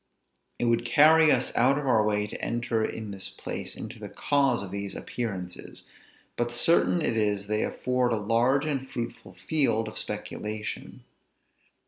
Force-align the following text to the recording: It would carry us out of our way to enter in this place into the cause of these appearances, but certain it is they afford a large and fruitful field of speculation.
It 0.57 0.65
would 0.65 0.83
carry 0.83 1.31
us 1.31 1.55
out 1.55 1.77
of 1.77 1.85
our 1.85 2.03
way 2.03 2.25
to 2.25 2.41
enter 2.43 2.83
in 2.83 3.11
this 3.11 3.29
place 3.29 3.75
into 3.75 3.99
the 3.99 4.09
cause 4.09 4.63
of 4.63 4.71
these 4.71 4.95
appearances, 4.95 5.87
but 6.37 6.51
certain 6.55 7.03
it 7.03 7.15
is 7.15 7.45
they 7.45 7.61
afford 7.63 8.11
a 8.11 8.15
large 8.17 8.65
and 8.65 8.89
fruitful 8.89 9.35
field 9.35 9.87
of 9.87 9.99
speculation. 9.99 11.03